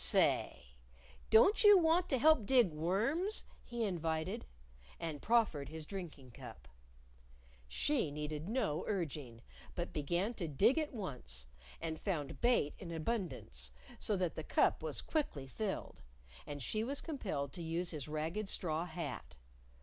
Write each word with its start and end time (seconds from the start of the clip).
"Say! 0.03 0.73
Don't 1.29 1.63
you 1.63 1.77
want 1.77 2.09
to 2.09 2.17
help 2.17 2.47
dig 2.47 2.71
worms?" 2.71 3.43
he 3.63 3.83
invited. 3.85 4.47
And 4.99 5.21
proffered 5.21 5.69
his 5.69 5.85
drinking 5.85 6.31
cup. 6.31 6.67
She 7.67 8.09
needed 8.09 8.49
no 8.49 8.83
urging, 8.87 9.43
but 9.75 9.93
began 9.93 10.33
to 10.33 10.47
dig 10.47 10.79
at 10.79 10.91
once; 10.91 11.45
and 11.79 12.01
found 12.01 12.41
bait 12.41 12.73
in 12.79 12.91
abundance, 12.91 13.71
so 13.99 14.17
that 14.17 14.33
the 14.33 14.43
cup 14.43 14.81
was 14.81 15.03
quickly 15.03 15.45
filled, 15.45 16.01
and 16.47 16.63
she 16.63 16.83
was 16.83 16.99
compelled 17.01 17.53
to 17.53 17.61
use 17.61 17.91
his 17.91 18.07
ragged 18.07 18.49
straw 18.49 18.85
hat. 18.85 19.35